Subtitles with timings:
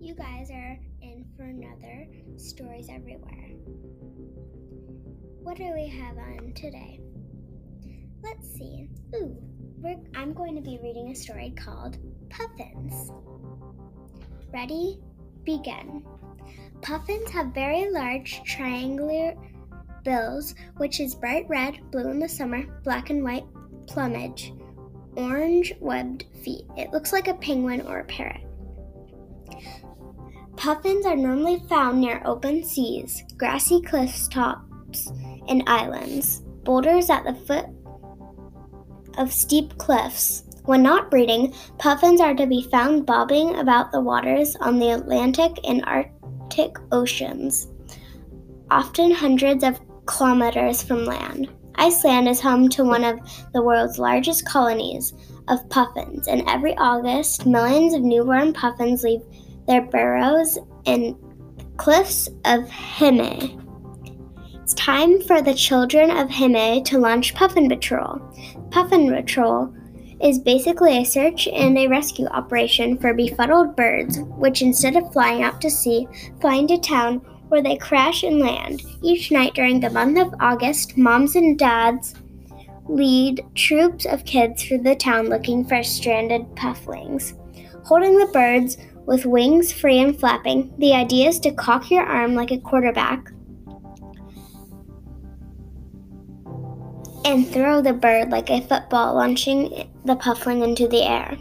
[0.00, 3.50] You guys are in for another Stories Everywhere.
[5.42, 7.00] What do we have on today?
[8.22, 8.88] Let's see.
[9.14, 9.36] Ooh,
[10.16, 13.12] I'm going to be reading a story called Puffins.
[14.52, 14.98] Ready?
[15.44, 16.04] Begin.
[16.82, 19.34] Puffins have very large triangular
[20.04, 23.46] bills, which is bright red, blue in the summer, black and white
[23.86, 24.52] plumage,
[25.16, 26.64] orange webbed feet.
[26.76, 28.40] It looks like a penguin or a parrot.
[30.56, 35.10] Puffins are normally found near open seas, grassy cliff tops,
[35.48, 37.66] and islands, boulders at the foot
[39.18, 40.44] of steep cliffs.
[40.64, 45.52] When not breeding, puffins are to be found bobbing about the waters on the Atlantic
[45.64, 47.66] and Arctic Oceans,
[48.70, 51.48] often hundreds of kilometers from land.
[51.80, 53.18] Iceland is home to one of
[53.54, 55.14] the world's largest colonies
[55.48, 59.22] of puffins, and every August, millions of newborn puffins leave
[59.66, 61.16] their burrows in
[61.78, 63.56] cliffs of Heimaey.
[64.62, 68.20] It's time for the children of Heimaey to launch Puffin Patrol.
[68.70, 69.74] Puffin Patrol
[70.22, 75.42] is basically a search and a rescue operation for befuddled birds, which instead of flying
[75.42, 76.06] out to sea,
[76.42, 78.82] fly into town where they crash and land.
[79.02, 82.14] Each night during the month of August, moms and dads
[82.88, 87.34] lead troops of kids through the town looking for stranded pufflings.
[87.84, 92.34] Holding the birds with wings free and flapping, the idea is to cock your arm
[92.34, 93.30] like a quarterback
[97.24, 101.36] and throw the bird like a football, launching the puffling into the air.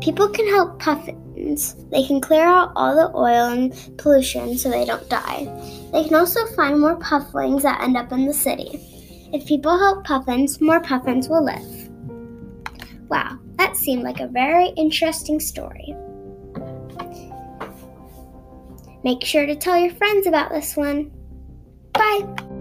[0.00, 1.74] People can help puffins.
[1.90, 5.44] They can clear out all the oil and pollution so they don't die.
[5.92, 8.80] They can also find more pufflings that end up in the city.
[9.32, 11.90] If people help puffins, more puffins will live.
[13.08, 15.94] Wow, that seemed like a very interesting story.
[19.04, 21.10] Make sure to tell your friends about this one.
[21.92, 22.51] Bye!